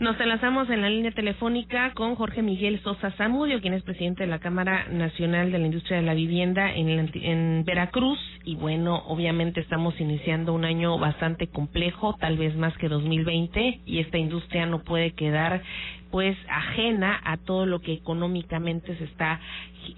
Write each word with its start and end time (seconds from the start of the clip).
Nos 0.00 0.18
enlazamos 0.18 0.70
en 0.70 0.80
la 0.80 0.88
línea 0.88 1.10
telefónica 1.10 1.92
con 1.92 2.14
Jorge 2.14 2.40
Miguel 2.40 2.80
Sosa 2.82 3.10
Zamudio, 3.18 3.60
quien 3.60 3.74
es 3.74 3.82
presidente 3.82 4.22
de 4.22 4.30
la 4.30 4.38
Cámara 4.38 4.86
Nacional 4.88 5.52
de 5.52 5.58
la 5.58 5.66
Industria 5.66 5.98
de 5.98 6.06
la 6.06 6.14
Vivienda 6.14 6.72
en, 6.72 7.10
en 7.14 7.64
Veracruz. 7.66 8.18
Y 8.42 8.54
bueno, 8.54 9.02
obviamente 9.08 9.60
estamos 9.60 10.00
iniciando 10.00 10.54
un 10.54 10.64
año 10.64 10.98
bastante 10.98 11.48
complejo, 11.48 12.16
tal 12.18 12.38
vez 12.38 12.56
más 12.56 12.74
que 12.78 12.88
2020, 12.88 13.80
y 13.84 13.98
esta 13.98 14.16
industria 14.16 14.64
no 14.64 14.82
puede 14.84 15.10
quedar 15.10 15.62
pues 16.10 16.34
ajena 16.48 17.20
a 17.22 17.36
todo 17.36 17.66
lo 17.66 17.80
que 17.80 17.92
económicamente 17.92 18.96
se 18.96 19.04
está 19.04 19.38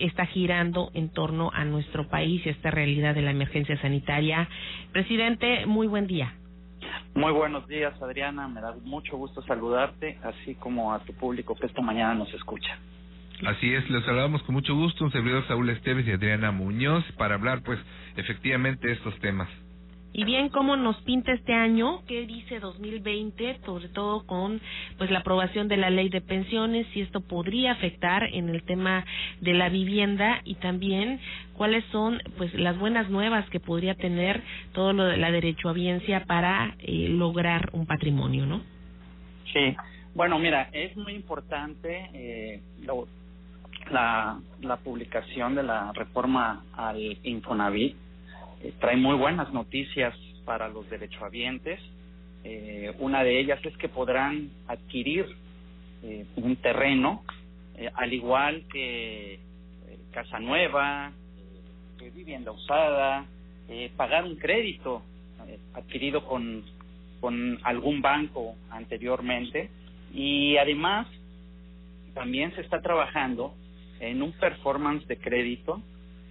está 0.00 0.26
girando 0.26 0.90
en 0.94 1.10
torno 1.10 1.52
a 1.54 1.64
nuestro 1.64 2.08
país 2.08 2.44
y 2.44 2.48
a 2.48 2.52
esta 2.52 2.72
realidad 2.72 3.14
de 3.14 3.22
la 3.22 3.30
emergencia 3.30 3.80
sanitaria. 3.80 4.48
Presidente, 4.90 5.64
muy 5.66 5.86
buen 5.86 6.08
día. 6.08 6.34
Muy 7.14 7.32
buenos 7.32 7.68
días, 7.68 8.00
Adriana. 8.02 8.48
Me 8.48 8.60
da 8.60 8.74
mucho 8.84 9.16
gusto 9.16 9.42
saludarte, 9.42 10.18
así 10.22 10.54
como 10.54 10.92
a 10.92 11.00
tu 11.00 11.12
público 11.12 11.54
que 11.54 11.66
esta 11.66 11.82
mañana 11.82 12.14
nos 12.14 12.32
escucha. 12.32 12.78
Así 13.46 13.74
es, 13.74 13.88
les 13.90 14.04
saludamos 14.04 14.42
con 14.44 14.54
mucho 14.54 14.74
gusto, 14.74 15.04
un 15.04 15.10
servidor 15.10 15.46
Saúl 15.48 15.68
Esteves 15.68 16.06
y 16.06 16.12
Adriana 16.12 16.52
Muñoz, 16.52 17.04
para 17.18 17.34
hablar, 17.34 17.62
pues, 17.62 17.78
efectivamente 18.16 18.86
de 18.86 18.94
estos 18.94 19.18
temas. 19.18 19.48
Y 20.14 20.24
bien, 20.24 20.50
¿cómo 20.50 20.76
nos 20.76 21.00
pinta 21.02 21.32
este 21.32 21.54
año? 21.54 22.02
¿Qué 22.06 22.26
dice 22.26 22.60
2020? 22.60 23.60
Sobre 23.64 23.88
todo 23.88 24.26
con 24.26 24.60
pues 24.98 25.10
la 25.10 25.20
aprobación 25.20 25.68
de 25.68 25.78
la 25.78 25.88
ley 25.88 26.10
de 26.10 26.20
pensiones, 26.20 26.86
si 26.92 27.00
esto 27.00 27.22
podría 27.22 27.72
afectar 27.72 28.24
en 28.24 28.50
el 28.50 28.62
tema 28.64 29.06
de 29.40 29.54
la 29.54 29.70
vivienda 29.70 30.42
y 30.44 30.56
también 30.56 31.18
cuáles 31.54 31.82
son 31.86 32.20
pues 32.36 32.52
las 32.52 32.78
buenas 32.78 33.08
nuevas 33.08 33.48
que 33.48 33.58
podría 33.58 33.94
tener 33.94 34.42
todo 34.72 34.92
lo 34.92 35.04
de 35.04 35.16
la 35.16 35.30
derechohabiencia 35.30 36.26
para 36.26 36.76
eh, 36.80 37.08
lograr 37.08 37.70
un 37.72 37.86
patrimonio, 37.86 38.44
¿no? 38.44 38.60
Sí, 39.50 39.74
bueno, 40.14 40.38
mira, 40.38 40.68
es 40.72 40.94
muy 40.94 41.14
importante 41.14 42.10
eh, 42.12 42.60
la, 43.90 44.38
la 44.60 44.76
publicación 44.76 45.54
de 45.54 45.62
la 45.62 45.92
reforma 45.92 46.64
al 46.76 47.18
Infonavit 47.22 47.96
eh, 48.62 48.72
trae 48.78 48.96
muy 48.96 49.16
buenas 49.16 49.52
noticias 49.52 50.14
para 50.44 50.68
los 50.68 50.88
derechohabientes. 50.88 51.80
Eh, 52.44 52.94
una 52.98 53.22
de 53.22 53.38
ellas 53.38 53.60
es 53.64 53.76
que 53.76 53.88
podrán 53.88 54.50
adquirir 54.66 55.26
eh, 56.02 56.26
un 56.36 56.56
terreno, 56.56 57.22
eh, 57.76 57.90
al 57.94 58.12
igual 58.12 58.64
que 58.72 59.38
casa 60.12 60.38
nueva, 60.38 61.12
vivienda 62.14 62.50
usada, 62.50 63.24
pagar 63.96 64.24
un 64.24 64.36
crédito 64.36 65.02
adquirido 65.72 66.26
con, 66.26 66.64
con 67.20 67.58
algún 67.62 68.02
banco 68.02 68.56
anteriormente 68.70 69.70
y 70.12 70.56
además 70.56 71.06
también 72.12 72.54
se 72.54 72.60
está 72.60 72.82
trabajando 72.82 73.54
en 74.00 74.20
un 74.20 74.32
performance 74.32 75.06
de 75.06 75.16
crédito 75.16 75.80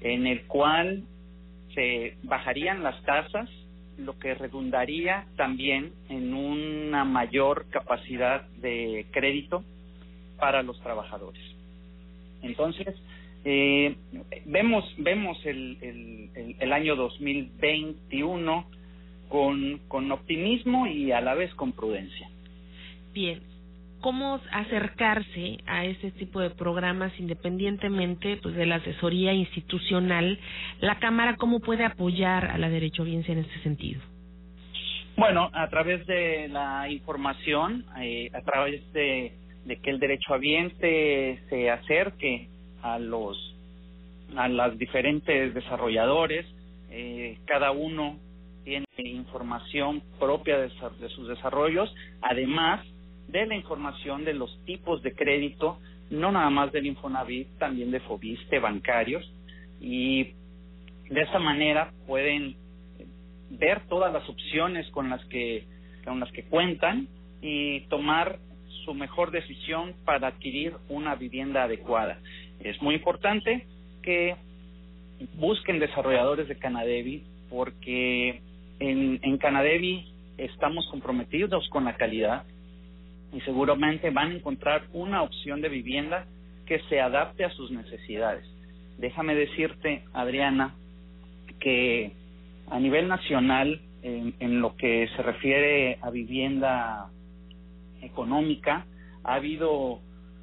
en 0.02 0.28
el 0.28 0.44
cual 0.44 1.04
se 1.74 2.18
bajarían 2.24 2.84
las 2.84 3.02
tasas, 3.04 3.50
lo 3.98 4.18
que 4.18 4.34
redundaría 4.34 5.26
también 5.36 5.92
en 6.10 6.34
una 6.34 7.04
mayor 7.04 7.66
capacidad 7.70 8.48
de 8.58 9.06
crédito 9.12 9.64
para 10.40 10.64
los 10.64 10.80
trabajadores. 10.82 11.42
Entonces, 12.42 12.96
eh, 13.44 13.96
vemos 14.46 14.84
vemos 14.98 15.38
el, 15.46 15.78
el, 15.82 16.56
el, 16.60 16.74
año 16.74 16.96
2021 16.96 18.66
con, 19.30 19.80
con 19.88 20.12
optimismo 20.12 20.88
y 20.88 21.12
a 21.12 21.22
la 21.22 21.34
vez 21.34 21.54
con 21.56 21.72
prudencia. 21.72 22.30
Bien, 23.14 23.42
cómo 24.02 24.40
acercarse 24.52 25.60
a 25.66 25.86
ese 25.86 26.12
tipo 26.12 26.40
de 26.40 26.50
programas 26.50 27.12
independientemente 27.20 28.38
pues 28.42 28.56
de 28.56 28.66
la 28.66 28.76
asesoría 28.76 29.34
institucional 29.34 30.40
la 30.80 31.00
cámara 31.00 31.38
cómo 31.38 31.60
puede 31.60 31.86
apoyar 31.86 32.46
a 32.46 32.58
la 32.58 32.70
derechohabiencia 32.70 33.34
en 33.34 33.40
este 33.40 33.60
sentido 33.62 34.02
bueno 35.18 35.50
a 35.54 35.70
través 35.70 36.06
de 36.08 36.48
la 36.50 36.90
información 36.90 37.86
eh, 38.00 38.30
a 38.34 38.42
través 38.42 38.92
de, 38.94 39.34
de 39.66 39.78
que 39.78 39.90
el 39.90 40.00
derechohabiente 40.00 41.40
se 41.50 41.70
acerque 41.70 42.50
a 42.82 43.00
los 43.00 43.38
a 44.36 44.48
las 44.48 44.78
diferentes 44.78 45.54
desarrolladores 45.54 46.46
eh, 46.92 47.38
cada 47.46 47.72
uno 47.72 48.18
tiene 48.64 48.86
información 48.98 50.02
propia 50.20 50.60
de 50.60 50.70
sus 51.10 51.28
desarrollos. 51.28 51.94
Además 52.22 52.86
de 53.32 53.46
la 53.46 53.56
información 53.56 54.26
de 54.26 54.34
los 54.34 54.58
tipos 54.66 55.02
de 55.02 55.14
crédito, 55.14 55.80
no 56.10 56.32
nada 56.32 56.50
más 56.50 56.72
del 56.72 56.86
Infonavit, 56.86 57.48
también 57.58 57.92
de 57.92 58.02
Fobiste, 58.02 58.60
bancarios, 58.60 59.32
y 59.80 60.34
de 61.10 61.22
esa 61.22 61.40
manera 61.40 61.92
pueden 62.08 62.56
ver 63.50 63.82
todas 63.90 64.14
las 64.14 64.28
opciones 64.30 64.90
con 64.92 65.10
las 65.10 65.24
que 65.26 65.66
con 66.06 66.20
las 66.20 66.32
que 66.32 66.44
cuentan 66.44 67.08
y 67.42 67.82
tomar 67.82 68.40
su 68.86 68.94
mejor 68.94 69.32
decisión 69.32 69.94
para 70.06 70.30
adquirir 70.30 70.74
una 70.90 71.16
vivienda 71.16 71.64
adecuada. 71.64 72.18
Es 72.60 72.82
muy 72.82 72.96
importante 72.96 73.68
que 74.02 74.36
busquen 75.36 75.80
desarrolladores 75.80 76.48
de 76.48 76.58
Canadevi 76.58 77.24
porque 77.50 78.42
en, 78.80 79.20
en 79.22 79.38
Canadevi 79.38 80.12
estamos 80.38 80.88
comprometidos 80.90 81.68
con 81.70 81.86
la 81.86 81.96
calidad, 81.96 82.46
y 83.34 83.42
seguramente 83.42 84.10
van 84.10 84.32
a 84.32 84.36
encontrar 84.36 84.84
una 84.94 85.24
opción 85.24 85.62
de 85.62 85.70
vivienda 85.70 86.26
que 86.66 86.80
se 86.90 87.00
adapte 87.00 87.46
a 87.46 87.50
sus 87.52 87.72
necesidades. 87.72 88.46
Déjame 88.98 89.36
decirte, 89.36 90.04
Adriana, 90.14 90.76
que 91.60 92.12
a 92.70 92.80
nivel 92.80 93.08
nacional, 93.08 93.82
en, 94.04 94.62
lo 94.62 94.76
que 94.76 95.08
se 95.16 95.22
refiere 95.22 95.98
a 96.02 96.10
vivienda 96.10 97.10
económica, 98.02 98.86
ha 99.24 99.36
habido 99.36 100.00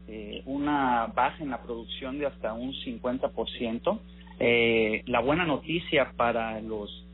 eh, 0.06 0.42
una 0.46 1.06
baja 1.14 1.42
en 1.42 1.50
la 1.50 1.62
producción 1.62 2.18
de 2.18 2.26
hasta 2.26 2.52
un 2.52 2.72
50%. 2.72 4.00
Eh, 4.40 5.02
la 5.06 5.20
buena 5.20 5.44
noticia 5.44 6.12
para 6.16 6.60
los 6.60 7.04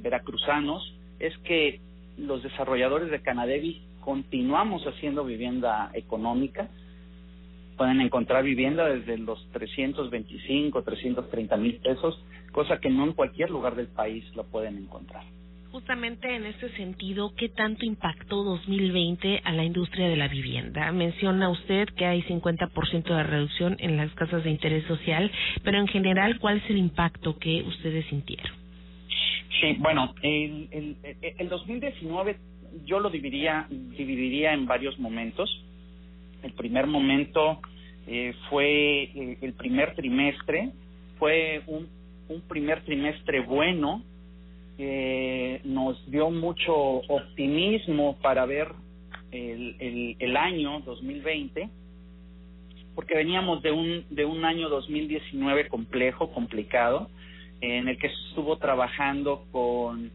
veracruzanos 0.00 0.94
es 1.18 1.36
que 1.38 1.80
los 2.20 2.42
desarrolladores 2.42 3.10
de 3.10 3.22
Canadevi 3.22 3.82
continuamos 4.00 4.82
haciendo 4.84 5.24
vivienda 5.24 5.90
económica. 5.94 6.68
Pueden 7.76 8.00
encontrar 8.00 8.44
vivienda 8.44 8.86
desde 8.86 9.16
los 9.18 9.44
325, 9.52 10.82
330 10.82 11.56
mil 11.56 11.76
pesos, 11.76 12.22
cosa 12.52 12.78
que 12.78 12.90
no 12.90 13.04
en 13.04 13.12
cualquier 13.12 13.50
lugar 13.50 13.74
del 13.74 13.88
país 13.88 14.24
lo 14.34 14.44
pueden 14.44 14.76
encontrar. 14.76 15.24
Justamente 15.72 16.34
en 16.34 16.46
este 16.46 16.68
sentido, 16.70 17.32
¿qué 17.36 17.48
tanto 17.48 17.86
impactó 17.86 18.42
2020 18.42 19.40
a 19.44 19.52
la 19.52 19.62
industria 19.62 20.08
de 20.08 20.16
la 20.16 20.26
vivienda? 20.26 20.90
Menciona 20.90 21.48
usted 21.48 21.88
que 21.96 22.06
hay 22.06 22.22
50% 22.22 23.04
de 23.04 23.22
reducción 23.22 23.76
en 23.78 23.96
las 23.96 24.12
casas 24.14 24.42
de 24.42 24.50
interés 24.50 24.84
social, 24.86 25.30
pero 25.62 25.78
en 25.78 25.86
general, 25.86 26.40
¿cuál 26.40 26.56
es 26.56 26.70
el 26.70 26.76
impacto 26.76 27.38
que 27.38 27.62
ustedes 27.62 28.04
sintieron? 28.06 28.59
Sí, 29.58 29.76
bueno, 29.78 30.14
el, 30.22 30.68
el, 30.70 30.96
el 31.38 31.48
2019 31.48 32.36
yo 32.84 33.00
lo 33.00 33.10
dividiría, 33.10 33.66
dividiría 33.68 34.52
en 34.52 34.66
varios 34.66 34.98
momentos. 34.98 35.64
El 36.42 36.52
primer 36.52 36.86
momento 36.86 37.60
eh, 38.06 38.34
fue 38.48 39.02
eh, 39.02 39.38
el 39.42 39.52
primer 39.54 39.94
trimestre, 39.94 40.70
fue 41.18 41.62
un, 41.66 41.88
un 42.28 42.40
primer 42.42 42.82
trimestre 42.84 43.40
bueno, 43.40 44.02
que 44.76 45.60
nos 45.64 46.10
dio 46.10 46.30
mucho 46.30 46.74
optimismo 46.74 48.16
para 48.22 48.46
ver 48.46 48.68
el, 49.30 49.76
el, 49.78 50.16
el 50.18 50.36
año 50.36 50.80
2020, 50.80 51.68
porque 52.94 53.14
veníamos 53.14 53.62
de 53.62 53.72
un, 53.72 54.04
de 54.10 54.24
un 54.24 54.44
año 54.44 54.68
2019 54.68 55.68
complejo, 55.68 56.32
complicado, 56.32 57.10
en 57.60 57.88
el 57.88 57.98
que 57.98 58.08
estuvo 58.08 58.56
trabajando 58.56 59.44
con 59.52 60.10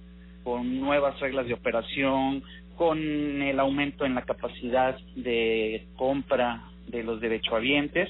con 0.46 0.80
nuevas 0.80 1.20
reglas 1.20 1.48
de 1.48 1.56
operación, 1.56 2.44
con 2.78 3.00
el 3.42 3.60
aumento 3.60 4.06
en 4.06 4.14
la 4.14 4.22
capacidad 4.22 4.96
de 5.16 5.88
compra 5.96 6.64
de 6.88 7.04
los 7.04 7.20
derechohabientes 7.20 8.10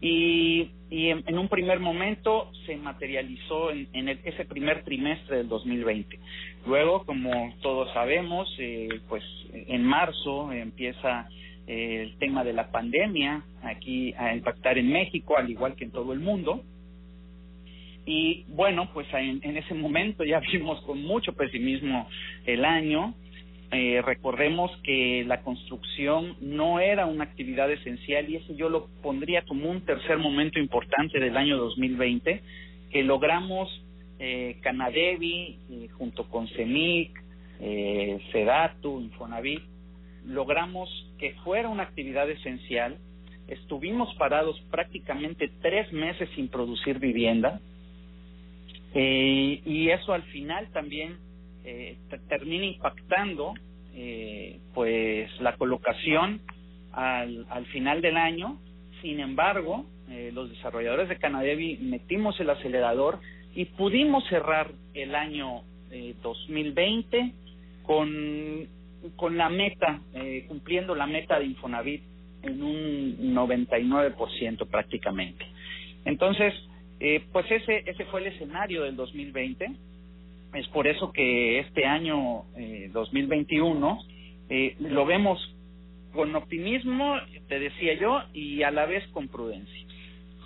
y, 0.00 0.68
y 0.90 1.10
en, 1.10 1.38
un 1.38 1.48
primer 1.48 1.78
momento 1.78 2.50
se 2.66 2.76
materializó 2.76 3.70
en, 3.70 3.86
en 3.92 4.08
ese 4.08 4.44
primer 4.44 4.82
trimestre 4.82 5.38
del 5.38 5.48
2020. 5.48 6.18
Luego, 6.66 7.04
como 7.06 7.54
todos 7.62 7.92
sabemos, 7.92 8.52
eh, 8.58 8.88
pues 9.08 9.22
en 9.52 9.84
marzo 9.84 10.52
empieza 10.52 11.28
eh, 11.68 12.02
el 12.02 12.18
tema 12.18 12.42
de 12.42 12.52
la 12.52 12.72
pandemia 12.72 13.44
aquí 13.62 14.12
a 14.14 14.34
impactar 14.34 14.76
en 14.76 14.92
México, 14.92 15.36
al 15.38 15.48
igual 15.48 15.76
que 15.76 15.84
en 15.84 15.92
todo 15.92 16.12
el 16.12 16.18
mundo. 16.18 16.62
Y 18.06 18.44
bueno, 18.48 18.88
pues 18.94 19.06
en, 19.12 19.56
ese 19.56 19.74
momento 19.74 20.24
ya 20.24 20.40
vimos 20.52 20.80
con 20.82 21.02
mucho 21.02 21.34
pesimismo 21.34 22.08
el 22.46 22.64
año 22.64 23.14
eh, 23.72 24.00
recordemos 24.00 24.70
que 24.84 25.24
la 25.26 25.42
construcción 25.42 26.36
no 26.40 26.78
era 26.78 27.06
una 27.06 27.24
actividad 27.24 27.68
esencial 27.70 28.30
y 28.30 28.36
eso 28.36 28.54
yo 28.54 28.68
lo 28.68 28.86
pondría 29.02 29.42
como 29.42 29.68
un 29.68 29.84
tercer 29.84 30.18
momento 30.18 30.60
importante 30.60 31.18
del 31.18 31.36
año 31.36 31.56
2020, 31.56 32.42
que 32.92 33.02
logramos 33.02 33.68
eh, 34.20 34.58
Canadevi 34.62 35.58
eh, 35.68 35.88
junto 35.98 36.28
con 36.28 36.46
CEMIC, 36.48 37.10
eh, 37.60 38.18
Sedatu, 38.30 39.00
Infonavit, 39.00 39.62
logramos 40.24 40.88
que 41.18 41.34
fuera 41.44 41.68
una 41.68 41.82
actividad 41.82 42.30
esencial. 42.30 42.98
Estuvimos 43.48 44.14
parados 44.14 44.60
prácticamente 44.70 45.50
tres 45.60 45.92
meses 45.92 46.28
sin 46.36 46.48
producir 46.48 47.00
vivienda 47.00 47.60
eh, 48.94 49.60
y 49.64 49.90
eso 49.90 50.12
al 50.12 50.22
final 50.24 50.68
también 50.72 51.18
eh, 51.64 51.96
termina 52.28 52.64
impactando 52.64 53.54
eh, 53.94 54.60
pues 54.74 55.30
la 55.40 55.56
colocación 55.56 56.40
al, 56.92 57.46
al 57.50 57.66
final 57.66 58.00
del 58.00 58.16
año. 58.16 58.58
Sin 59.02 59.20
embargo, 59.20 59.86
eh, 60.10 60.30
los 60.32 60.50
desarrolladores 60.50 61.08
de 61.08 61.18
Canadevi 61.18 61.78
metimos 61.78 62.38
el 62.40 62.50
acelerador 62.50 63.18
y 63.54 63.64
pudimos 63.64 64.24
cerrar 64.28 64.70
el 64.94 65.14
año 65.14 65.62
eh, 65.90 66.14
2020 66.22 67.32
con, 67.82 68.68
con 69.16 69.36
la 69.36 69.48
meta, 69.48 70.00
eh, 70.14 70.44
cumpliendo 70.48 70.94
la 70.94 71.06
meta 71.06 71.38
de 71.38 71.46
Infonavit 71.46 72.02
en 72.42 72.62
un 72.62 73.34
99% 73.34 74.68
prácticamente. 74.68 75.44
Entonces, 76.04 76.54
eh, 77.00 77.24
pues 77.32 77.50
ese, 77.50 77.84
ese 77.86 78.04
fue 78.06 78.20
el 78.20 78.28
escenario 78.28 78.82
del 78.82 78.96
2020. 78.96 79.70
Es 80.54 80.68
por 80.68 80.86
eso 80.86 81.12
que 81.12 81.58
este 81.60 81.84
año 81.84 82.44
eh, 82.56 82.90
2021 82.92 83.98
eh, 84.48 84.76
lo 84.80 85.04
vemos 85.04 85.54
con 86.12 86.34
optimismo, 86.34 87.16
te 87.48 87.58
decía 87.58 87.94
yo, 87.94 88.22
y 88.32 88.62
a 88.62 88.70
la 88.70 88.86
vez 88.86 89.06
con 89.08 89.28
prudencia. 89.28 89.86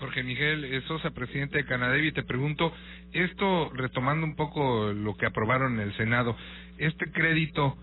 Jorge 0.01 0.23
Miguel 0.23 0.65
eh, 0.65 0.81
Sosa, 0.89 1.11
presidente 1.11 1.59
de 1.59 1.65
Canadevi, 1.65 2.13
te 2.13 2.23
pregunto, 2.23 2.73
esto 3.13 3.71
retomando 3.75 4.27
un 4.27 4.35
poco 4.35 4.93
lo 4.93 5.17
que 5.17 5.27
aprobaron 5.27 5.75
en 5.75 5.89
el 5.89 5.97
Senado, 5.97 6.37
¿este 6.79 7.13
crédito 7.13 7.77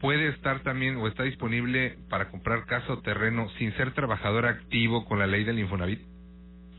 puede 0.00 0.28
estar 0.28 0.60
también 0.64 0.96
o 0.96 1.06
está 1.06 1.22
disponible 1.22 1.96
para 2.10 2.28
comprar 2.30 2.66
casa 2.66 2.92
o 2.92 3.00
terreno 3.00 3.48
sin 3.58 3.72
ser 3.76 3.92
trabajador 3.92 4.46
activo 4.46 5.06
con 5.06 5.18
la 5.18 5.26
ley 5.26 5.44
del 5.44 5.60
Infonavit? 5.60 6.00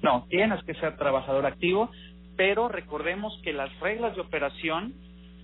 No, 0.02 0.26
tienes 0.30 0.64
que 0.64 0.74
ser 0.76 0.98
trabajador 0.98 1.46
activo, 1.46 1.90
pero 2.36 2.68
recordemos 2.68 3.40
que 3.44 3.54
las 3.54 3.78
reglas 3.80 4.16
de 4.16 4.22
operación 4.22 4.94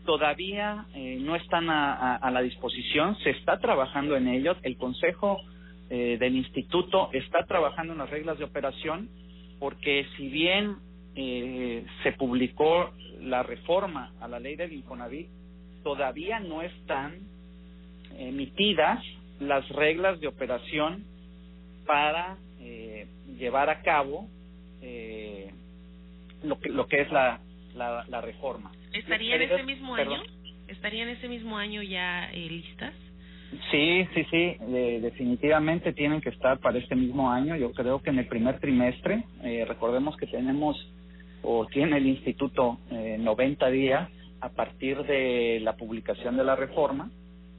todavía 0.06 0.86
eh, 0.96 1.18
no 1.22 1.36
están 1.36 1.70
a, 1.70 2.16
a, 2.16 2.32
la 2.32 2.42
disposición, 2.42 3.18
se 3.20 3.32
está 3.32 3.60
trabajando 3.60 4.16
en 4.18 4.28
ello, 4.28 4.56
el 4.64 4.78
Consejo 4.78 5.38
eh, 5.90 6.18
del 6.20 6.36
Instituto 6.36 7.10
está 7.14 7.46
trabajando 7.46 7.94
en 7.94 8.00
las 8.00 8.10
reglas 8.10 8.38
de 8.40 8.46
operación, 8.46 9.10
porque 9.60 10.06
si 10.16 10.30
bien 10.30 10.78
eh, 11.16 11.86
se 12.04 12.14
publicó 12.14 12.92
la 13.20 13.44
reforma 13.44 14.14
a 14.22 14.28
la 14.28 14.40
ley 14.40 14.56
del 14.56 14.72
Infonavit, 14.72 15.28
todavía 15.84 16.40
no 16.40 16.62
están 16.62 17.20
emitidas 18.18 19.04
las 19.42 19.68
reglas 19.70 20.20
de 20.22 20.28
operación 20.28 21.04
para 21.86 22.38
eh, 22.62 23.08
llevar 23.38 23.70
a 23.70 23.82
cabo 23.82 24.30
eh, 24.82 25.52
lo 26.44 26.60
que 26.60 26.70
lo 26.70 26.88
que 26.88 27.02
es 27.02 27.12
la 27.12 27.40
la, 27.76 28.06
la 28.08 28.22
reforma. 28.22 28.72
¿Estaría 28.94 29.36
en 29.36 29.44
ese 29.44 29.64
mismo 29.64 29.96
Perdón. 29.96 30.22
año? 30.22 30.30
¿Estaría 30.68 31.04
en 31.04 31.10
ese 31.10 31.28
mismo 31.28 31.58
año 31.58 31.82
ya 31.82 32.32
eh, 32.32 32.50
listas? 32.50 32.94
Sí, 33.70 34.08
sí, 34.14 34.24
sí, 34.32 34.56
eh, 34.62 35.00
definitivamente 35.02 35.92
tienen 35.92 36.22
que 36.22 36.30
estar 36.30 36.60
para 36.60 36.78
este 36.78 36.96
mismo 36.96 37.30
año. 37.30 37.58
Yo 37.58 37.74
creo 37.74 38.02
que 38.02 38.10
en 38.10 38.20
el 38.20 38.28
primer 38.28 38.60
trimestre, 38.60 39.26
eh, 39.44 39.66
recordemos 39.68 40.16
que 40.16 40.26
tenemos 40.26 40.78
o 41.44 41.66
tiene 41.66 41.98
el 41.98 42.08
instituto 42.08 42.78
eh, 42.92 43.18
90 43.20 43.70
días 43.70 44.10
a 44.40 44.50
partir 44.50 45.04
de 45.04 45.60
la 45.62 45.76
publicación 45.76 46.38
de 46.38 46.46
la 46.46 46.56
reforma 46.56 47.12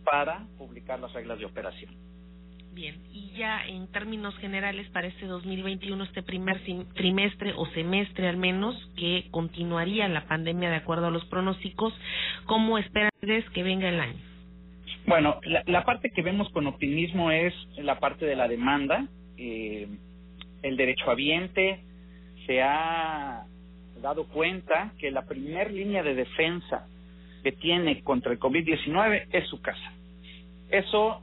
para 0.05 0.47
publicar 0.57 0.99
las 0.99 1.13
reglas 1.13 1.39
de 1.39 1.45
operación. 1.45 1.95
Bien, 2.75 2.97
y 3.13 3.33
ya 3.37 3.67
en 3.67 3.87
términos 3.89 4.35
generales 4.39 4.89
para 4.91 5.07
este 5.07 5.27
2021, 5.27 6.05
este 6.05 6.23
primer 6.23 6.59
trimestre 6.95 7.53
o 7.55 7.67
semestre 7.67 8.29
al 8.29 8.39
menos, 8.39 8.75
que 8.97 9.27
continuaría 9.31 10.09
la 10.09 10.27
pandemia 10.27 10.71
de 10.71 10.77
acuerdo 10.77 11.07
a 11.07 11.11
los 11.11 11.25
pronósticos, 11.27 11.93
¿cómo 12.47 12.79
esperan 12.79 13.11
ustedes 13.21 13.49
que 13.51 13.63
venga 13.63 13.91
el 13.91 14.01
año? 14.01 14.19
Bueno, 15.07 15.39
la, 15.45 15.63
la 15.67 15.85
parte 15.85 16.11
que 16.15 16.23
vemos 16.23 16.49
con 16.51 16.67
optimismo 16.67 17.31
es 17.31 17.53
la 17.77 17.99
parte 17.99 18.25
de 18.25 18.37
la 18.37 18.49
demanda. 18.49 19.07
Eh, 19.37 19.89
el 20.63 20.77
derechohabiente 20.79 21.81
se 22.47 22.63
ha 22.63 23.45
dado 24.01 24.27
cuenta 24.29 24.93
que 24.99 25.11
la 25.11 25.27
primer 25.27 25.73
línea 25.73 26.03
de 26.03 26.15
defensa 26.15 26.87
que 27.43 27.53
tiene 27.53 28.03
contra 28.03 28.33
el 28.33 28.39
COVID-19 28.39 29.27
es 29.31 29.47
su 29.49 29.61
casa. 29.61 29.93
Eso 30.71 31.23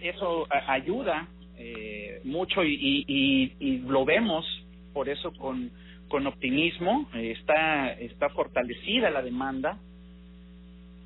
eso 0.00 0.46
ayuda 0.50 1.28
eh, 1.56 2.20
mucho 2.24 2.64
y, 2.64 3.04
y, 3.06 3.52
y, 3.58 3.78
lo 3.78 4.04
vemos 4.04 4.44
por 4.92 5.08
eso 5.08 5.32
con, 5.32 5.70
con 6.08 6.26
optimismo. 6.26 7.08
está, 7.14 7.92
está 7.92 8.28
fortalecida 8.30 9.10
la 9.10 9.22
demanda. 9.22 9.78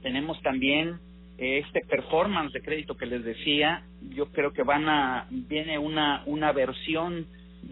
Tenemos 0.02 0.40
también 0.42 0.98
este 1.38 1.80
performance 1.88 2.52
de 2.52 2.62
crédito 2.62 2.96
que 2.96 3.06
les 3.06 3.24
decía. 3.24 3.82
Yo 4.14 4.26
creo 4.32 4.52
que 4.52 4.62
van 4.62 4.88
a 4.88 5.26
viene 5.30 5.78
una 5.78 6.22
una 6.26 6.52
versión 6.52 7.26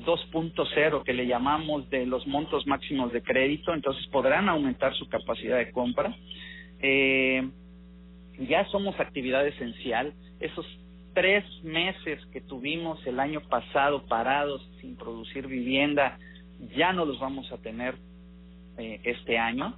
2.0 0.04 1.02
que 1.02 1.12
le 1.12 1.26
llamamos 1.26 1.88
de 1.90 2.06
los 2.06 2.26
montos 2.26 2.66
máximos 2.66 3.12
de 3.12 3.22
crédito, 3.22 3.74
entonces 3.74 4.06
podrán 4.08 4.48
aumentar 4.48 4.94
su 4.94 5.08
capacidad 5.08 5.58
de 5.58 5.70
compra. 5.72 6.16
Eh, 6.80 7.48
ya 8.48 8.64
somos 8.66 8.98
actividad 8.98 9.46
esencial. 9.46 10.14
Esos 10.38 10.66
tres 11.14 11.44
meses 11.62 12.24
que 12.32 12.40
tuvimos 12.40 13.04
el 13.06 13.20
año 13.20 13.40
pasado 13.42 14.06
parados 14.06 14.66
sin 14.80 14.96
producir 14.96 15.46
vivienda, 15.46 16.18
ya 16.76 16.92
no 16.92 17.04
los 17.04 17.18
vamos 17.18 17.50
a 17.52 17.58
tener 17.58 17.96
eh, 18.78 19.00
este 19.04 19.38
año. 19.38 19.74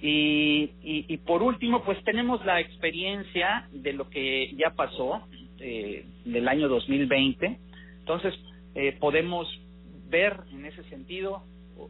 Y, 0.00 0.70
y, 0.82 1.06
y, 1.08 1.16
por 1.18 1.42
último, 1.42 1.82
pues 1.82 2.02
tenemos 2.04 2.44
la 2.44 2.60
experiencia 2.60 3.66
de 3.72 3.94
lo 3.94 4.10
que 4.10 4.54
ya 4.56 4.70
pasó 4.70 5.22
eh, 5.58 6.04
del 6.24 6.48
año 6.48 6.68
2020. 6.68 7.58
Entonces, 8.00 8.34
eh, 8.74 8.96
podemos 9.00 9.48
ver 10.10 10.36
en 10.52 10.66
ese 10.66 10.84
sentido 10.84 11.42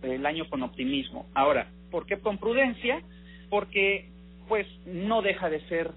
el 0.02 0.24
año 0.24 0.48
con 0.48 0.62
optimismo. 0.62 1.26
Ahora, 1.34 1.68
¿por 1.90 2.06
qué 2.06 2.18
con 2.18 2.38
prudencia? 2.38 3.02
Porque, 3.50 4.08
pues, 4.48 4.66
no 4.86 5.20
deja 5.22 5.50
de 5.50 5.60
ser 5.68 5.90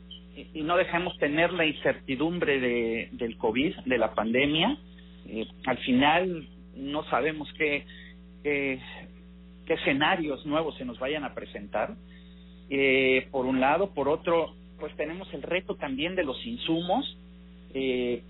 y 0.54 0.62
no 0.62 0.78
dejemos 0.78 1.18
tener 1.18 1.52
la 1.54 1.66
incertidumbre 1.66 2.60
de, 2.60 3.10
del 3.14 3.38
COVID, 3.38 3.76
de 3.86 3.98
la 3.98 4.14
pandemia. 4.14 4.78
Eh, 5.28 5.48
al 5.66 5.78
final 5.80 6.48
no 6.76 7.04
sabemos 7.06 7.48
qué, 7.58 7.86
qué, 8.44 8.80
qué, 9.66 9.74
escenarios 9.74 10.46
nuevos 10.46 10.76
se 10.78 10.86
nos 10.86 11.00
vayan 11.00 11.24
a 11.24 11.34
presentar. 11.34 11.96
Eh, 12.70 13.28
por 13.32 13.46
un 13.46 13.60
lado, 13.60 13.94
por 13.94 14.08
otro, 14.08 14.54
pues 14.80 14.96
tenemos 14.96 15.32
el 15.34 15.42
reto 15.42 15.76
también 15.76 16.16
de 16.16 16.24
los 16.24 16.46
insumos. 16.46 17.18
Eh, 17.74 18.24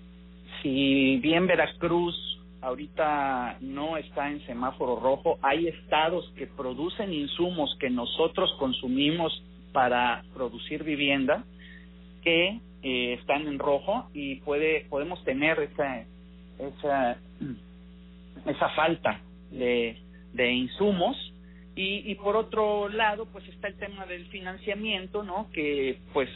si 0.62 1.16
bien 1.18 1.46
Veracruz 1.46 2.16
ahorita 2.62 3.56
no 3.60 3.96
está 3.96 4.30
en 4.30 4.44
semáforo 4.46 4.96
rojo, 4.96 5.38
hay 5.42 5.68
estados 5.68 6.30
que 6.36 6.46
producen 6.46 7.12
insumos 7.12 7.74
que 7.80 7.88
nosotros 7.88 8.52
consumimos 8.58 9.42
para 9.72 10.22
producir 10.34 10.84
vivienda 10.84 11.44
que 12.22 12.60
eh, 12.82 13.16
están 13.20 13.46
en 13.46 13.58
rojo 13.58 14.08
y 14.14 14.36
puede 14.36 14.86
podemos 14.88 15.22
tener 15.24 15.58
esa 15.60 16.04
esa 16.58 17.18
esa 18.46 18.68
falta 18.70 19.20
de, 19.50 19.96
de 20.32 20.52
insumos. 20.52 21.16
Y, 21.76 22.10
y 22.10 22.14
por 22.16 22.36
otro 22.36 22.88
lado 22.88 23.26
pues 23.26 23.46
está 23.48 23.68
el 23.68 23.76
tema 23.76 24.04
del 24.04 24.26
financiamiento 24.26 25.22
no 25.22 25.48
que 25.52 25.98
pues 26.12 26.28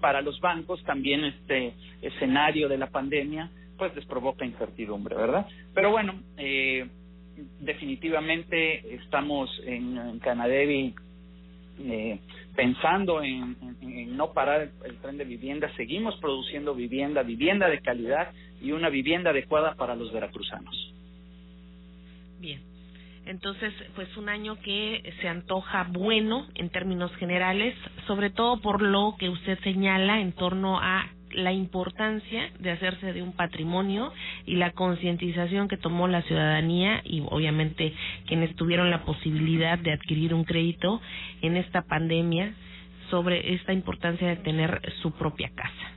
para 0.00 0.22
los 0.22 0.40
bancos 0.40 0.82
también 0.84 1.24
este 1.24 1.74
escenario 2.00 2.68
de 2.68 2.78
la 2.78 2.88
pandemia 2.88 3.50
pues 3.76 3.94
les 3.94 4.06
provoca 4.06 4.46
incertidumbre 4.46 5.14
verdad 5.14 5.46
pero 5.74 5.90
bueno 5.90 6.14
eh, 6.38 6.88
definitivamente 7.60 8.94
estamos 8.94 9.50
en, 9.66 9.98
en 9.98 10.18
Canadevi 10.20 10.94
eh, 11.80 12.20
pensando 12.56 13.22
en, 13.22 13.56
no 14.16 14.32
parar 14.32 14.70
el, 14.84 14.96
tren 14.96 15.16
de 15.16 15.24
vivienda, 15.24 15.70
seguimos 15.76 16.16
produciendo 16.16 16.74
vivienda, 16.74 17.22
vivienda 17.22 17.68
de 17.68 17.80
calidad 17.80 18.32
y 18.60 18.72
una 18.72 18.88
vivienda 18.88 19.30
adecuada 19.30 19.74
para 19.74 19.94
los 19.94 20.12
veracruzanos. 20.12 20.94
Bien. 22.40 22.60
Entonces, 23.26 23.74
pues 23.94 24.16
un 24.16 24.28
año 24.30 24.58
que 24.62 25.12
se 25.20 25.28
antoja 25.28 25.86
bueno 25.90 26.46
en 26.54 26.70
términos 26.70 27.14
generales, 27.16 27.74
sobre 28.06 28.30
todo 28.30 28.60
por 28.60 28.80
lo 28.80 29.16
que 29.18 29.28
usted 29.28 29.58
señala 29.60 30.20
en 30.20 30.32
torno 30.32 30.78
a 30.80 31.06
la 31.32 31.52
importancia 31.52 32.50
de 32.58 32.70
hacerse 32.70 33.12
de 33.12 33.22
un 33.22 33.32
patrimonio 33.32 34.12
y 34.46 34.56
la 34.56 34.72
concientización 34.72 35.68
que 35.68 35.76
tomó 35.76 36.08
la 36.08 36.22
ciudadanía 36.22 37.02
y 37.04 37.22
obviamente 37.28 37.92
quienes 38.26 38.54
tuvieron 38.56 38.90
la 38.90 39.04
posibilidad 39.04 39.78
de 39.78 39.92
adquirir 39.92 40.34
un 40.34 40.44
crédito 40.44 41.00
en 41.42 41.56
esta 41.56 41.82
pandemia 41.82 42.54
sobre 43.10 43.54
esta 43.54 43.72
importancia 43.72 44.28
de 44.28 44.36
tener 44.36 44.80
su 45.02 45.12
propia 45.12 45.50
casa. 45.54 45.92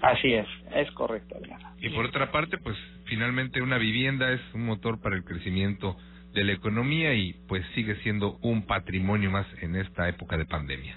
Así 0.00 0.32
es, 0.34 0.46
es 0.74 0.90
correcto, 0.92 1.36
Y 1.80 1.90
por 1.90 2.06
otra 2.06 2.32
parte, 2.32 2.58
pues 2.58 2.76
finalmente 3.04 3.62
una 3.62 3.78
vivienda 3.78 4.32
es 4.32 4.40
un 4.52 4.66
motor 4.66 5.00
para 5.00 5.14
el 5.14 5.24
crecimiento 5.24 5.96
de 6.34 6.44
la 6.44 6.52
economía 6.52 7.14
y 7.14 7.34
pues 7.46 7.64
sigue 7.74 7.94
siendo 8.02 8.38
un 8.42 8.66
patrimonio 8.66 9.30
más 9.30 9.46
en 9.60 9.76
esta 9.76 10.08
época 10.08 10.36
de 10.36 10.44
pandemia. 10.44 10.96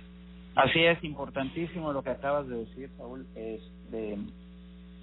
Así 0.56 0.80
es, 0.80 1.04
importantísimo 1.04 1.92
lo 1.92 2.02
que 2.02 2.12
acabas 2.12 2.48
de 2.48 2.58
decir, 2.58 2.90
Saúl. 2.98 3.26
Este, 3.36 4.18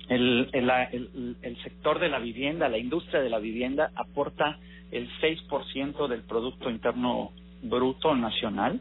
el, 0.09 0.49
el, 0.53 1.37
el, 1.43 1.63
sector 1.63 1.99
de 2.01 2.09
la 2.09 2.19
vivienda, 2.19 2.69
la 2.69 2.79
industria 2.79 3.21
de 3.21 3.31
la 3.31 3.39
vivienda 3.39 3.93
aporta 3.95 4.59
el 4.91 5.09
6% 5.21 6.09
del 6.09 6.23
Producto 6.23 6.71
Interno 6.71 7.33
Bruto 7.63 8.15
Nacional. 8.17 8.81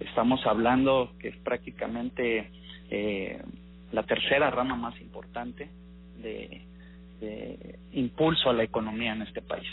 Estamos 0.00 0.44
hablando 0.44 1.12
que 1.20 1.28
es 1.28 1.36
prácticamente 1.38 2.50
eh, 2.90 3.40
la 3.92 4.02
tercera 4.02 4.50
rama 4.50 4.76
más 4.76 5.00
importante 5.00 5.68
de 6.20 6.64
impulso 7.92 8.50
a 8.50 8.52
la 8.52 8.62
economía 8.62 9.12
en 9.12 9.22
este 9.22 9.42
país. 9.42 9.68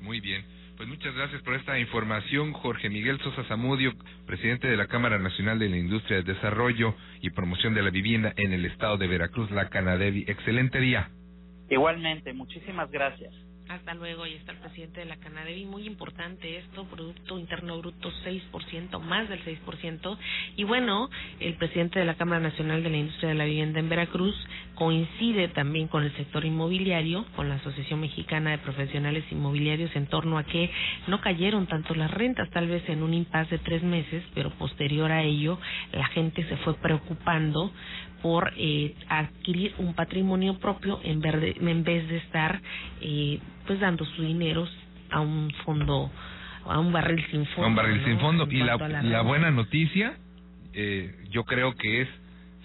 Muy 0.00 0.20
bien. 0.20 0.44
Pues 0.80 0.88
muchas 0.88 1.14
gracias 1.14 1.42
por 1.42 1.52
esta 1.52 1.78
información, 1.78 2.54
Jorge 2.54 2.88
Miguel 2.88 3.18
Sosa 3.18 3.44
Zamudio, 3.44 3.92
presidente 4.24 4.66
de 4.66 4.78
la 4.78 4.86
Cámara 4.86 5.18
Nacional 5.18 5.58
de 5.58 5.68
la 5.68 5.76
Industria 5.76 6.22
de 6.22 6.32
Desarrollo 6.32 6.94
y 7.20 7.28
Promoción 7.28 7.74
de 7.74 7.82
la 7.82 7.90
Vivienda 7.90 8.32
en 8.34 8.54
el 8.54 8.64
estado 8.64 8.96
de 8.96 9.06
Veracruz, 9.06 9.50
la 9.50 9.68
Canadevi. 9.68 10.24
Excelente 10.26 10.80
día. 10.80 11.10
Igualmente, 11.68 12.32
muchísimas 12.32 12.90
gracias. 12.90 13.34
Hasta 13.70 13.94
luego, 13.94 14.26
y 14.26 14.34
está 14.34 14.50
el 14.50 14.58
presidente 14.58 14.98
de 14.98 15.06
la 15.06 15.14
Canadevi. 15.14 15.64
Muy 15.64 15.86
importante 15.86 16.58
esto, 16.58 16.86
Producto 16.86 17.38
Interno 17.38 17.78
Bruto 17.78 18.10
6%, 18.24 18.98
más 18.98 19.28
del 19.28 19.44
6%. 19.44 20.18
Y 20.56 20.64
bueno, 20.64 21.08
el 21.38 21.54
presidente 21.54 22.00
de 22.00 22.04
la 22.04 22.16
Cámara 22.16 22.40
Nacional 22.40 22.82
de 22.82 22.90
la 22.90 22.96
Industria 22.96 23.28
de 23.28 23.36
la 23.36 23.44
Vivienda 23.44 23.78
en 23.78 23.88
Veracruz 23.88 24.34
coincide 24.74 25.46
también 25.48 25.86
con 25.86 26.02
el 26.02 26.12
sector 26.16 26.44
inmobiliario, 26.44 27.24
con 27.36 27.48
la 27.48 27.56
Asociación 27.56 28.00
Mexicana 28.00 28.50
de 28.50 28.58
Profesionales 28.58 29.24
Inmobiliarios, 29.30 29.94
en 29.94 30.06
torno 30.06 30.36
a 30.36 30.42
que 30.42 30.68
no 31.06 31.20
cayeron 31.20 31.68
tanto 31.68 31.94
las 31.94 32.10
rentas, 32.10 32.50
tal 32.50 32.66
vez 32.66 32.82
en 32.88 33.04
un 33.04 33.14
impasse 33.14 33.50
de 33.50 33.58
tres 33.58 33.84
meses, 33.84 34.24
pero 34.34 34.50
posterior 34.50 35.12
a 35.12 35.22
ello 35.22 35.60
la 35.92 36.06
gente 36.08 36.42
se 36.48 36.56
fue 36.56 36.74
preocupando 36.74 37.70
por 38.22 38.52
eh, 38.56 38.94
adquirir 39.08 39.74
un 39.78 39.94
patrimonio 39.94 40.58
propio 40.58 41.00
en, 41.02 41.20
verde, 41.20 41.54
en 41.58 41.84
vez 41.84 42.08
de 42.08 42.18
estar 42.18 42.60
eh, 43.00 43.38
pues 43.70 43.78
dando 43.78 44.04
su 44.04 44.22
dinero 44.22 44.66
a 45.10 45.20
un 45.20 45.48
fondo 45.64 46.10
a 46.66 46.80
un 46.80 46.92
barril 46.92 47.24
sin 47.30 47.46
fondo. 47.46 47.62
A 47.62 47.66
un 47.68 47.76
barril 47.76 48.04
sin 48.04 48.18
fondo. 48.18 48.48
y 48.50 48.58
la, 48.64 48.76
la, 48.76 49.22
buena 49.22 49.52
noticia, 49.52 50.14
eh, 50.72 51.14
yo 51.30 51.44
creo 51.44 51.76
que 51.76 52.02
es 52.02 52.08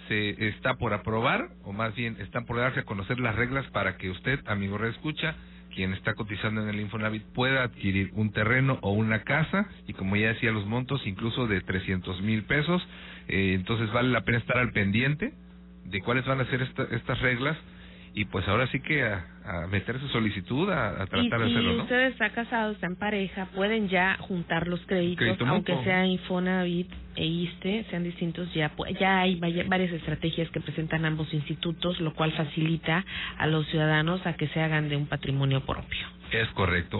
se 0.07 0.47
está 0.47 0.77
por 0.77 0.93
aprobar, 0.93 1.49
o 1.63 1.73
más 1.73 1.93
bien 1.93 2.17
están 2.21 2.45
por 2.47 2.57
darse 2.57 2.79
a 2.79 2.85
conocer 2.85 3.19
las 3.19 3.35
reglas 3.35 3.67
para 3.67 3.97
que 3.97 4.09
usted, 4.09 4.39
amigo 4.47 4.79
reescucha, 4.79 5.35
quien 5.75 5.93
está 5.93 6.15
cotizando 6.15 6.63
en 6.63 6.69
el 6.69 6.79
Infonavit, 6.79 7.21
pueda 7.35 7.61
adquirir 7.61 8.09
un 8.15 8.31
terreno 8.31 8.79
o 8.81 8.89
una 8.91 9.21
casa, 9.25 9.67
y 9.87 9.93
como 9.93 10.15
ya 10.15 10.29
decía, 10.29 10.51
los 10.51 10.65
montos 10.65 11.05
incluso 11.05 11.45
de 11.45 11.61
300 11.61 12.19
mil 12.23 12.45
pesos. 12.45 12.81
Eh, 13.27 13.53
entonces 13.53 13.91
vale 13.93 14.09
la 14.09 14.21
pena 14.21 14.39
estar 14.39 14.57
al 14.57 14.71
pendiente 14.71 15.33
de 15.83 16.01
cuáles 16.01 16.25
van 16.25 16.41
a 16.41 16.45
ser 16.45 16.63
estas 16.63 17.21
reglas 17.21 17.55
y 18.15 18.23
pues 18.25 18.47
ahora 18.47 18.65
sí 18.67 18.79
que 18.79 19.03
a, 19.03 19.67
meter 19.69 19.99
su 19.99 20.07
solicitud 20.07 20.71
a, 20.71 21.05
tratar 21.05 21.39
de 21.39 21.45
hacerlo, 21.45 21.73
¿no? 21.73 21.75
Si 21.75 21.81
usted 21.81 22.05
está 22.07 22.29
casado, 22.29 22.71
está 22.71 22.87
en 22.87 22.95
pareja, 22.95 23.47
pueden 23.53 23.89
ya 23.89 24.17
juntar 24.19 24.67
los 24.67 24.79
créditos, 24.85 25.37
aunque 25.45 25.75
sea 25.83 26.05
Infonavit 26.05 26.89
e 27.15 27.25
ISTE, 27.25 27.85
sean 27.89 28.03
distintos, 28.03 28.51
ya 28.53 28.71
ya 28.99 29.19
hay 29.19 29.35
varias 29.67 29.91
estrategias 29.91 30.49
que 30.49 30.61
presentan 30.61 31.05
ambos 31.05 31.31
institutos, 31.33 31.99
lo 31.99 32.13
cual 32.13 32.31
facilita 32.31 33.05
a 33.37 33.47
los 33.47 33.67
ciudadanos 33.67 34.25
a 34.25 34.33
que 34.33 34.47
se 34.47 34.61
hagan 34.61 34.87
de 34.87 34.95
un 34.95 35.07
patrimonio 35.07 35.61
propio. 35.65 36.07
Es 36.31 36.47
correcto. 36.49 36.99